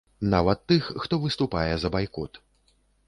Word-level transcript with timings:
Нават 0.33 0.63
тых, 0.71 0.87
хто 1.03 1.19
выступае 1.25 1.67
за 1.83 1.93
байкот. 1.97 2.41